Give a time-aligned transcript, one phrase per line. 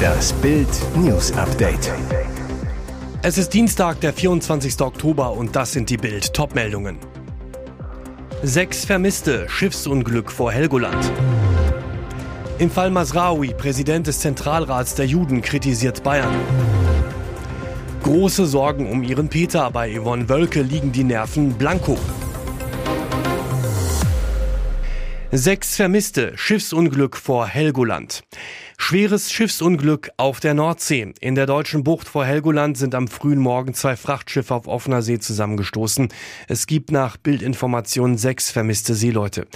[0.00, 1.92] Das Bild News Update.
[3.22, 4.80] Es ist Dienstag, der 24.
[4.80, 6.98] Oktober und das sind die Bild Topmeldungen.
[8.42, 11.12] Sechs Vermisste, Schiffsunglück vor Helgoland.
[12.58, 16.34] Im Fall Masraoui, Präsident des Zentralrats der Juden, kritisiert Bayern.
[18.02, 19.70] Große Sorgen um ihren Peter.
[19.70, 21.98] Bei Yvonne Wölke liegen die Nerven blanko.
[25.32, 28.24] Sechs Vermisste, Schiffsunglück vor Helgoland.
[28.78, 31.12] Schweres Schiffsunglück auf der Nordsee.
[31.20, 35.20] In der deutschen Bucht vor Helgoland sind am frühen Morgen zwei Frachtschiffe auf offener See
[35.20, 36.08] zusammengestoßen.
[36.48, 39.46] Es gibt nach Bildinformationen sechs vermisste Seeleute.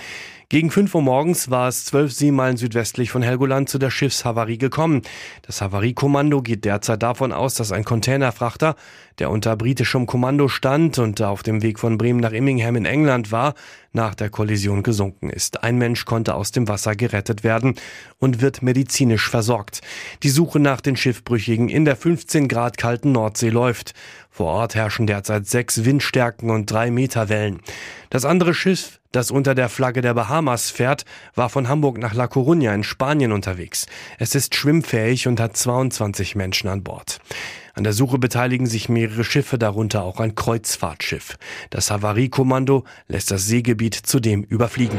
[0.55, 5.03] Gegen 5 Uhr morgens war es zwölf Seemeilen südwestlich von Helgoland zu der Schiffshavarie gekommen.
[5.43, 8.77] Das Havariekommando geht derzeit davon aus, dass ein Containerfrachter,
[9.19, 13.33] der unter britischem Kommando stand und auf dem Weg von Bremen nach Immingham in England
[13.33, 13.55] war,
[13.93, 15.65] nach der Kollision gesunken ist.
[15.65, 17.75] Ein Mensch konnte aus dem Wasser gerettet werden
[18.19, 19.81] und wird medizinisch versorgt.
[20.23, 23.95] Die Suche nach den Schiffbrüchigen in der 15 Grad kalten Nordsee läuft.
[24.37, 27.61] Vor Ort herrschen derzeit sechs Windstärken und drei Meter Wellen.
[28.11, 31.05] Das andere Schiff, das unter der Flagge der Bahamas fährt,
[31.37, 33.87] war von Hamburg nach La Coruña in Spanien unterwegs.
[34.19, 37.21] Es ist schwimmfähig und hat 22 Menschen an Bord.
[37.75, 41.39] An der Suche beteiligen sich mehrere Schiffe, darunter auch ein Kreuzfahrtschiff.
[41.71, 44.99] Das Havariekommando lässt das Seegebiet zudem überfliegen.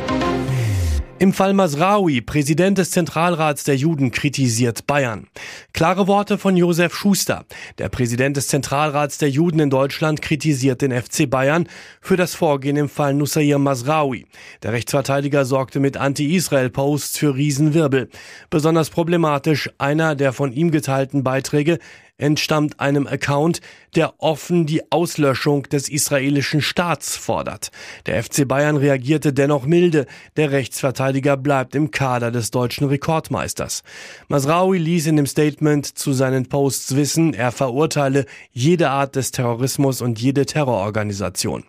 [1.17, 5.27] Im Fall Masraoui, Präsident des Zentralrats der Juden, kritisiert Bayern.
[5.71, 7.45] Klare Worte von Josef Schuster.
[7.77, 11.69] Der Präsident des Zentralrats der Juden in Deutschland kritisiert den FC Bayern
[12.01, 14.25] für das Vorgehen im Fall Nusayr Masraoui.
[14.61, 18.09] Der Rechtsverteidiger sorgte mit Anti-Israel-Posts für Riesenwirbel.
[18.49, 21.79] Besonders problematisch einer der von ihm geteilten Beiträge
[22.17, 23.61] entstammt einem Account,
[23.95, 27.71] der offen die Auslöschung des israelischen Staats fordert.
[28.05, 30.05] Der FC Bayern reagierte dennoch milde.
[30.37, 33.83] Der Rechtsverteidiger bleibt im Kader des deutschen Rekordmeisters.
[34.27, 40.01] Masraoui ließ in dem Statement zu seinen Posts wissen, er verurteile jede Art des Terrorismus
[40.01, 41.63] und jede Terrororganisation.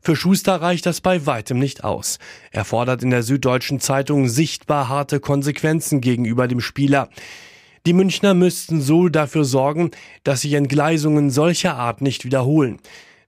[0.00, 2.18] Für Schuster reicht das bei weitem nicht aus.
[2.50, 7.08] Er fordert in der Süddeutschen Zeitung sichtbar harte Konsequenzen gegenüber dem Spieler.
[7.88, 12.80] Die Münchner müssten so dafür sorgen, dass sich Entgleisungen solcher Art nicht wiederholen.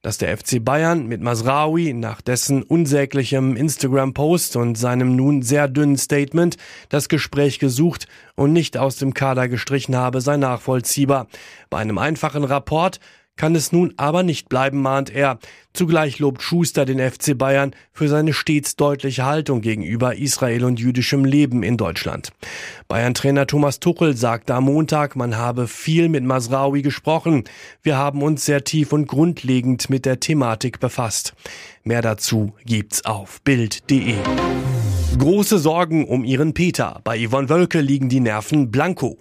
[0.03, 5.97] Dass der FC Bayern mit Masraoui nach dessen unsäglichem Instagram-Post und seinem nun sehr dünnen
[5.97, 6.59] Statement
[6.91, 8.06] das Gespräch gesucht
[8.37, 11.28] und nicht aus dem Kader gestrichen habe, sei nachvollziehbar.
[11.70, 13.00] Bei einem einfachen Rapport
[13.41, 15.39] kann es nun aber nicht bleiben, mahnt er.
[15.73, 21.25] Zugleich lobt Schuster den FC Bayern für seine stets deutliche Haltung gegenüber Israel und jüdischem
[21.25, 22.33] Leben in Deutschland.
[22.89, 27.45] Bayern-Trainer Thomas Tuchel sagte am Montag, man habe viel mit Masraoui gesprochen.
[27.83, 31.33] Wir haben uns sehr tief und grundlegend mit der Thematik befasst.
[31.83, 34.17] Mehr dazu gibt's auf Bild.de.
[35.17, 37.00] Große Sorgen um ihren Peter.
[37.05, 39.17] Bei Yvonne Wölke liegen die Nerven blanko.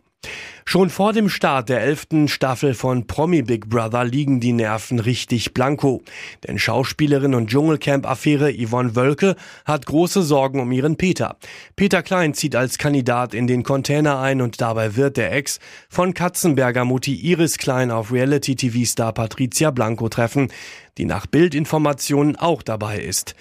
[0.69, 5.55] Schon vor dem Start der elften Staffel von Promi Big Brother liegen die Nerven richtig
[5.55, 6.03] blanko.
[6.45, 9.35] Denn Schauspielerin und Dschungelcamp-Affäre Yvonne Wölke
[9.65, 11.37] hat große Sorgen um ihren Peter.
[11.75, 15.57] Peter Klein zieht als Kandidat in den Container ein und dabei wird der Ex
[15.89, 20.51] von Katzenberger Mutti Iris Klein auf Reality-TV-Star Patricia Blanco treffen,
[20.99, 23.33] die nach Bildinformationen auch dabei ist.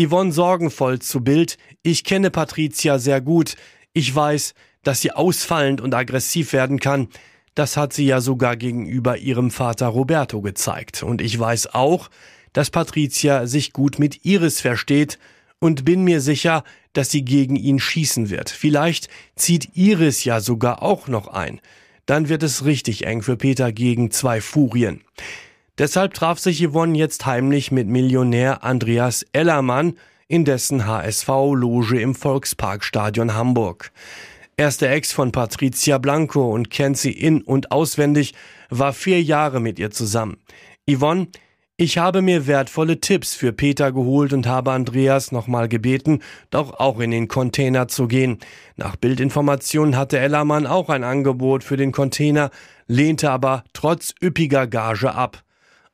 [0.00, 1.58] Yvonne sorgenvoll zu Bild.
[1.82, 3.56] Ich kenne Patricia sehr gut.
[3.92, 7.08] Ich weiß, dass sie ausfallend und aggressiv werden kann.
[7.54, 11.02] Das hat sie ja sogar gegenüber ihrem Vater Roberto gezeigt.
[11.02, 12.10] Und ich weiß auch,
[12.52, 15.18] dass Patricia sich gut mit Iris versteht
[15.58, 18.50] und bin mir sicher, dass sie gegen ihn schießen wird.
[18.50, 21.60] Vielleicht zieht Iris ja sogar auch noch ein.
[22.06, 25.02] Dann wird es richtig eng für Peter gegen zwei Furien.
[25.78, 29.96] Deshalb traf sich Yvonne jetzt heimlich mit Millionär Andreas Ellermann
[30.26, 33.92] in dessen HSV-Loge im Volksparkstadion Hamburg.
[34.60, 38.34] Er ist der Ex von Patricia Blanco und kennt sie in- und auswendig,
[38.68, 40.36] war vier Jahre mit ihr zusammen.
[40.86, 41.28] Yvonne,
[41.78, 47.00] ich habe mir wertvolle Tipps für Peter geholt und habe Andreas nochmal gebeten, doch auch
[47.00, 48.38] in den Container zu gehen.
[48.76, 52.50] Nach Bildinformationen hatte Ellermann auch ein Angebot für den Container,
[52.86, 55.42] lehnte aber trotz üppiger Gage ab.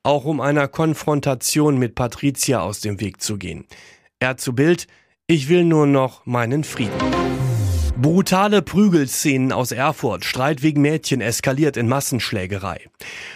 [0.02, 3.64] Auch um einer Konfrontation mit Patricia aus dem Weg zu gehen.
[4.19, 4.88] Er zu Bild,
[5.28, 7.25] ich will nur noch meinen Frieden.
[7.98, 10.26] Brutale Prügelszenen aus Erfurt.
[10.26, 12.82] Streit wegen Mädchen eskaliert in Massenschlägerei.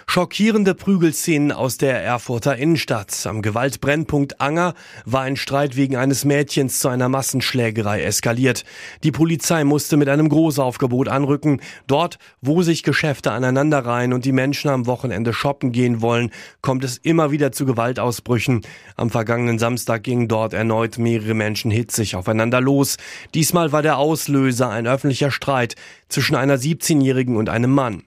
[0.06, 3.26] Schockierende Prügelszenen aus der Erfurter Innenstadt.
[3.26, 4.74] Am Gewaltbrennpunkt Anger
[5.06, 8.64] war ein Streit wegen eines Mädchens zu einer Massenschlägerei eskaliert.
[9.02, 11.62] Die Polizei musste mit einem Großaufgebot anrücken.
[11.86, 16.98] Dort, wo sich Geschäfte aneinanderreihen und die Menschen am Wochenende shoppen gehen wollen, kommt es
[16.98, 18.60] immer wieder zu Gewaltausbrüchen.
[18.96, 22.98] Am vergangenen Samstag gingen dort erneut mehrere Menschen hitzig aufeinander los.
[23.32, 25.76] Diesmal war der Auslöser Auslöser ein öffentlicher Streit
[26.08, 28.02] zwischen einer 17-Jährigen und einem Mann.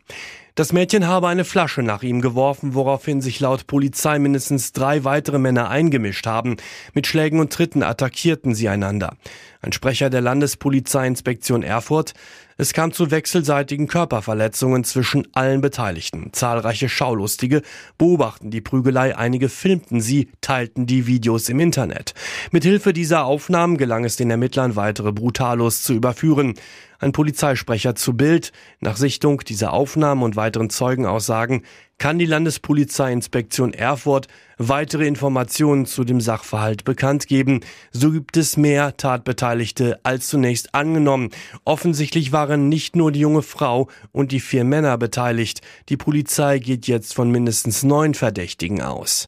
[0.56, 5.40] Das Mädchen habe eine Flasche nach ihm geworfen, woraufhin sich laut Polizei mindestens drei weitere
[5.40, 6.58] Männer eingemischt haben.
[6.94, 9.16] Mit Schlägen und Tritten attackierten sie einander.
[9.64, 12.14] Ein Sprecher der Landespolizeiinspektion Erfurt.
[12.58, 16.32] Es kam zu wechselseitigen Körperverletzungen zwischen allen Beteiligten.
[16.34, 17.62] Zahlreiche Schaulustige
[17.98, 22.14] beobachten die Prügelei, einige filmten sie, teilten die Videos im Internet.
[22.52, 26.56] Mithilfe dieser Aufnahmen gelang es den Ermittlern, weitere Brutalos zu überführen.
[27.00, 28.52] Ein Polizeisprecher zu Bild.
[28.82, 31.64] Nach Sichtung dieser Aufnahmen und weiteren Zeugenaussagen
[31.98, 37.62] kann die Landespolizeiinspektion Erfurt weitere Informationen zu dem Sachverhalt bekannt geben.
[37.92, 41.30] So gibt es mehr Tatbeteiligte als zunächst angenommen.
[41.66, 45.62] Offensichtlich waren nicht nur die junge Frau und die vier Männer beteiligt.
[45.90, 49.26] Die Polizei geht jetzt von mindestens neun Verdächtigen aus.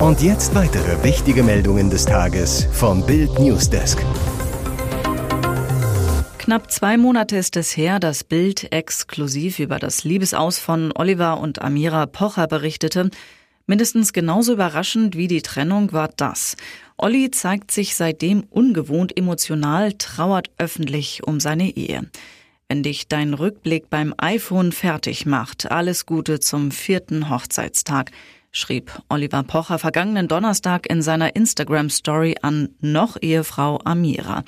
[0.00, 4.04] Und jetzt weitere wichtige Meldungen des Tages vom Bild Newsdesk.
[6.44, 11.62] Knapp zwei Monate ist es her, dass Bild exklusiv über das Liebesaus von Oliver und
[11.62, 13.08] Amira Pocher berichtete.
[13.66, 16.58] Mindestens genauso überraschend wie die Trennung war das.
[16.98, 22.10] Olli zeigt sich seitdem ungewohnt emotional, trauert öffentlich um seine Ehe.
[22.68, 28.10] Wenn dich dein Rückblick beim iPhone fertig macht, alles Gute zum vierten Hochzeitstag,
[28.52, 34.44] schrieb Oliver Pocher vergangenen Donnerstag in seiner Instagram-Story an noch Ehefrau Amira.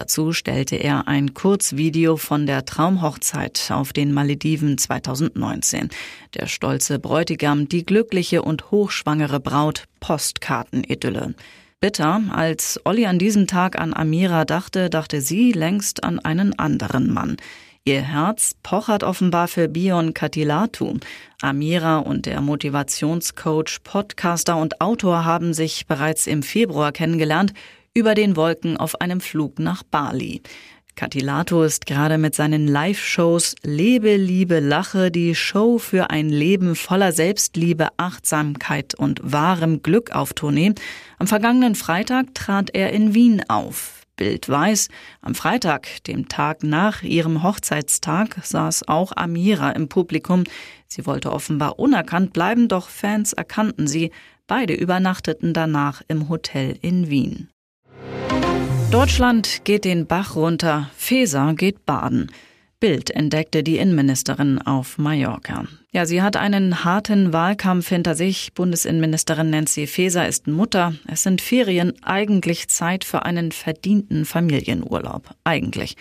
[0.00, 5.90] Dazu stellte er ein Kurzvideo von der Traumhochzeit auf den Malediven 2019.
[6.34, 11.34] Der stolze Bräutigam, die glückliche und hochschwangere Braut, Postkartenidylle.
[11.80, 17.12] Bitter, als Olli an diesem Tag an Amira dachte, dachte sie längst an einen anderen
[17.12, 17.36] Mann.
[17.84, 20.96] Ihr Herz pochert offenbar für Bion Katilatu.
[21.42, 27.52] Amira und der Motivationscoach, Podcaster und Autor haben sich bereits im Februar kennengelernt
[27.94, 30.42] über den Wolken auf einem Flug nach Bali.
[30.94, 37.12] Catilato ist gerade mit seinen Live-Shows Lebe, Liebe, Lache, die Show für ein Leben voller
[37.12, 40.74] Selbstliebe, Achtsamkeit und wahrem Glück auf Tournee.
[41.18, 44.02] Am vergangenen Freitag trat er in Wien auf.
[44.16, 44.88] Bild weiß,
[45.22, 50.44] am Freitag, dem Tag nach ihrem Hochzeitstag, saß auch Amira im Publikum.
[50.86, 54.10] Sie wollte offenbar unerkannt bleiben, doch Fans erkannten sie.
[54.46, 57.48] Beide übernachteten danach im Hotel in Wien.
[58.90, 62.30] Deutschland geht den Bach runter, Feser geht baden.
[62.80, 65.66] Bild entdeckte die Innenministerin auf Mallorca.
[65.92, 68.54] Ja, sie hat einen harten Wahlkampf hinter sich.
[68.54, 70.94] Bundesinnenministerin Nancy Faeser ist Mutter.
[71.06, 75.30] Es sind Ferien, eigentlich Zeit für einen verdienten Familienurlaub.
[75.44, 75.96] Eigentlich.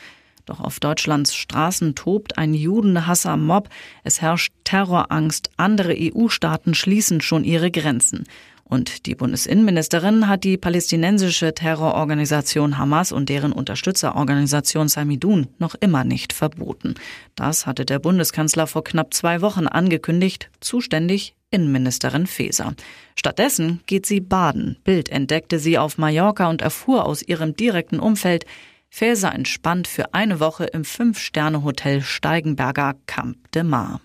[0.45, 3.69] Doch auf Deutschlands Straßen tobt ein Judenhasser-Mob.
[4.03, 5.49] Es herrscht Terrorangst.
[5.57, 8.23] Andere EU-Staaten schließen schon ihre Grenzen.
[8.69, 16.33] Und die Bundesinnenministerin hat die palästinensische Terrororganisation Hamas und deren Unterstützerorganisation Samidun noch immer nicht
[16.33, 16.93] verboten.
[17.35, 22.75] Das hatte der Bundeskanzler vor knapp zwei Wochen angekündigt, zuständig Innenministerin Faeser.
[23.15, 24.77] Stattdessen geht sie baden.
[24.83, 28.45] Bild entdeckte sie auf Mallorca und erfuhr aus ihrem direkten Umfeld,
[28.91, 34.01] Faeser entspannt für eine Woche im Fünf-Sterne-Hotel Steigenberger Camp de Mar.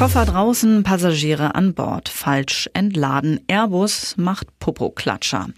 [0.00, 2.08] Koffer draußen, Passagiere an Bord.
[2.08, 3.38] Falsch entladen.
[3.48, 5.48] Airbus macht Popo-Klatscher.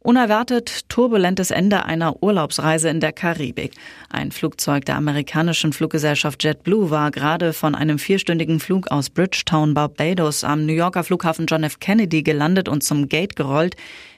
[0.00, 3.72] Unerwartet turbulentes Ende einer Urlaubsreise in der Karibik.
[4.10, 10.44] Ein Flugzeug der amerikanischen Fluggesellschaft JetBlue war gerade von einem vierstündigen Flug aus Bridgetown, Barbados
[10.44, 11.80] am New Yorker Flughafen John F.
[11.80, 13.74] Kennedy gelandet und zum Gate gerollt.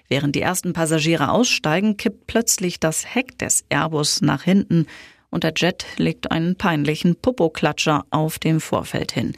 [0.08, 4.86] Während die ersten Passagiere aussteigen, kippt plötzlich das Heck des Airbus nach hinten
[5.30, 9.34] und der Jet legt einen peinlichen Popo-Klatscher auf dem Vorfeld hin.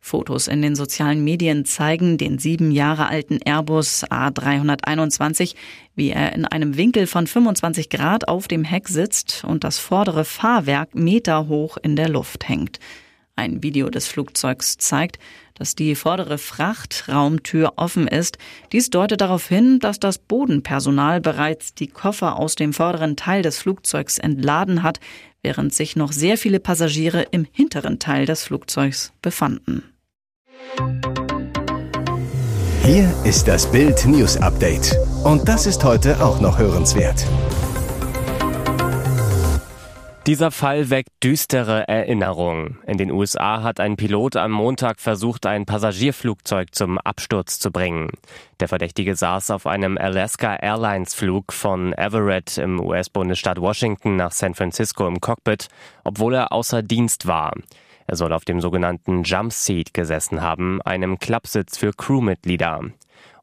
[0.00, 5.56] Fotos in den sozialen Medien zeigen den sieben Jahre alten Airbus A321,
[5.96, 10.24] wie er in einem Winkel von 25 Grad auf dem Heck sitzt und das vordere
[10.24, 12.78] Fahrwerk meterhoch in der Luft hängt.
[13.38, 15.18] Ein Video des Flugzeugs zeigt,
[15.52, 18.38] dass die vordere Frachtraumtür offen ist.
[18.72, 23.58] Dies deutet darauf hin, dass das Bodenpersonal bereits die Koffer aus dem vorderen Teil des
[23.58, 25.00] Flugzeugs entladen hat,
[25.42, 29.82] während sich noch sehr viele Passagiere im hinteren Teil des Flugzeugs befanden.
[32.84, 34.96] Hier ist das Bild News Update.
[35.24, 37.26] Und das ist heute auch noch hörenswert.
[40.26, 42.80] Dieser Fall weckt düstere Erinnerungen.
[42.84, 48.10] In den USA hat ein Pilot am Montag versucht, ein Passagierflugzeug zum Absturz zu bringen.
[48.58, 54.54] Der Verdächtige saß auf einem Alaska Airlines Flug von Everett im US-Bundesstaat Washington nach San
[54.54, 55.68] Francisco im Cockpit,
[56.02, 57.52] obwohl er außer Dienst war.
[58.08, 62.80] Er soll auf dem sogenannten Jump Seat gesessen haben, einem Klappsitz für Crewmitglieder.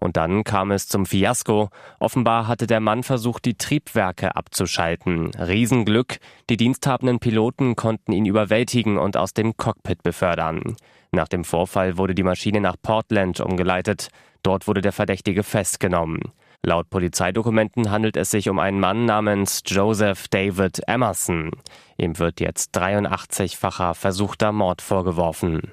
[0.04, 1.70] Und dann kam es zum Fiasko.
[1.98, 5.32] Offenbar hatte der Mann versucht, die Triebwerke abzuschalten.
[5.36, 6.18] Riesenglück.
[6.50, 10.76] Die diensthabenden Piloten konnten ihn überwältigen und aus dem Cockpit befördern.
[11.14, 14.10] Nach dem Vorfall wurde die Maschine nach Portland umgeleitet.
[14.44, 16.20] Dort wurde der Verdächtige festgenommen.
[16.64, 21.52] Laut Polizeidokumenten handelt es sich um einen Mann namens Joseph David Emerson.
[21.98, 25.72] Ihm wird jetzt 83-facher versuchter Mord vorgeworfen.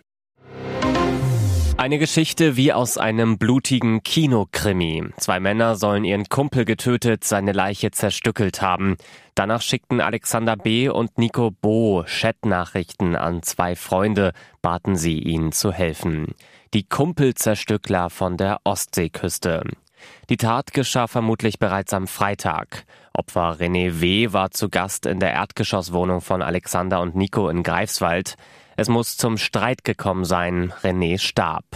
[1.81, 5.03] Eine Geschichte wie aus einem blutigen Kinokrimi.
[5.17, 8.99] Zwei Männer sollen ihren Kumpel getötet, seine Leiche zerstückelt haben.
[9.35, 10.91] Danach schickten Alexander B.
[10.91, 16.35] und Nico Bo Chatnachrichten an zwei Freunde, baten sie ihnen zu helfen.
[16.75, 19.63] Die Kumpelzerstückler von der Ostseeküste.
[20.29, 22.85] Die Tat geschah vermutlich bereits am Freitag.
[23.15, 24.35] Opfer René W.
[24.35, 28.37] war zu Gast in der Erdgeschosswohnung von Alexander und Nico in Greifswald.
[28.81, 30.73] Es muss zum Streit gekommen sein.
[30.83, 31.67] René starb.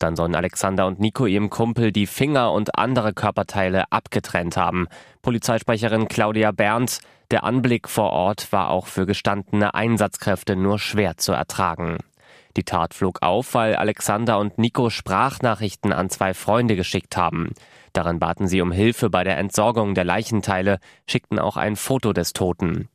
[0.00, 4.88] Dann sollen Alexander und Nico ihrem Kumpel die Finger und andere Körperteile abgetrennt haben.
[5.22, 6.98] Polizeisprecherin Claudia Berndt.
[7.30, 11.98] Der Anblick vor Ort war auch für gestandene Einsatzkräfte nur schwer zu ertragen.
[12.56, 17.52] Die Tat flog auf, weil Alexander und Nico Sprachnachrichten an zwei Freunde geschickt haben.
[17.92, 22.32] Darin baten sie um Hilfe bei der Entsorgung der Leichenteile, schickten auch ein Foto des
[22.32, 22.88] Toten.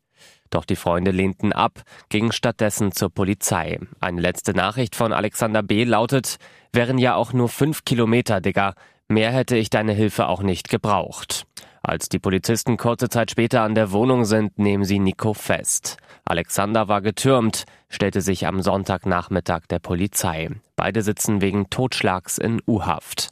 [0.54, 3.80] Doch die Freunde lehnten ab, gingen stattdessen zur Polizei.
[4.00, 5.84] Eine letzte Nachricht von Alexander B.
[5.84, 6.38] lautet,
[6.72, 8.76] wären ja auch nur fünf Kilometer, Digga.
[9.08, 11.48] Mehr hätte ich deine Hilfe auch nicht gebraucht.
[11.82, 15.98] Als die Polizisten kurze Zeit später an der Wohnung sind, nehmen sie Nico fest.
[16.24, 20.50] Alexander war getürmt, stellte sich am Sonntagnachmittag der Polizei.
[20.76, 23.32] Beide sitzen wegen Totschlags in U-Haft.